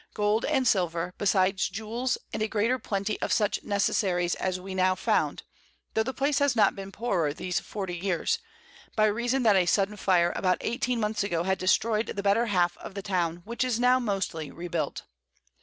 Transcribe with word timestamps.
Gold 0.15 0.45
and 0.45 0.67
Silver, 0.67 1.13
besides 1.19 1.69
Jewels, 1.69 2.17
and 2.33 2.41
a 2.41 2.47
greater 2.47 2.79
Plenty 2.79 3.21
of 3.21 3.31
such 3.31 3.61
Necessaries 3.63 4.33
as 4.33 4.59
we 4.59 4.73
now 4.73 4.95
found, 4.95 5.43
tho' 5.93 6.01
the 6.01 6.11
Place 6.11 6.39
has 6.39 6.55
not 6.55 6.75
been 6.75 6.91
poorer 6.91 7.35
these 7.35 7.59
40 7.59 7.95
Years, 7.95 8.39
by 8.95 9.05
reason 9.05 9.43
that 9.43 9.55
a 9.55 9.67
sudden 9.67 9.97
Fire 9.97 10.33
about 10.35 10.57
18 10.61 10.99
Months 10.99 11.23
ago 11.23 11.43
had 11.43 11.59
destroy'd 11.59 12.07
the 12.07 12.23
better 12.23 12.47
half 12.47 12.75
of 12.79 12.95
the 12.95 13.03
Town, 13.03 13.43
which 13.45 13.63
is 13.63 13.79
now 13.79 13.99
mostly 13.99 14.49
rebuilt. 14.49 15.03